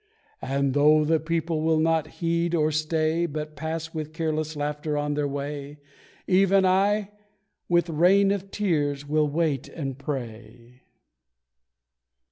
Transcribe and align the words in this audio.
"And 0.41 0.73
though 0.73 1.05
the 1.05 1.19
people 1.19 1.61
will 1.61 1.77
not 1.79 2.07
heed 2.23 2.55
or 2.55 2.71
stay, 2.71 3.27
But 3.27 3.55
pass 3.55 3.93
with 3.93 4.13
careless 4.13 4.55
laughter 4.55 4.97
on 4.97 5.13
their 5.13 5.27
way, 5.27 5.77
Even 6.25 6.65
I, 6.65 7.11
with 7.69 7.87
rain 7.87 8.31
of 8.31 8.49
tears, 8.49 9.07
will 9.07 9.27
wait 9.27 9.69
and 9.69 9.99
pray." 9.99 10.81